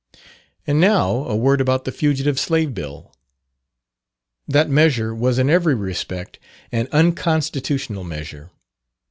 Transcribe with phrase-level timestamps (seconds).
[0.65, 3.13] And now a word about the Fugitive Slave Bill.
[4.47, 6.39] That measure was in every respect
[6.71, 8.49] an unconstitutional measure.